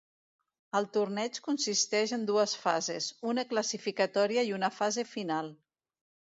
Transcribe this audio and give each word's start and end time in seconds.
El 0.79 0.87
torneig 0.95 1.37
consisteix 1.47 2.15
en 2.17 2.25
dues 2.31 2.57
fases: 2.63 3.11
una 3.35 3.45
classificatòria 3.53 4.47
i 4.51 4.59
una 4.61 4.73
fase 4.83 5.09
final. 5.15 5.57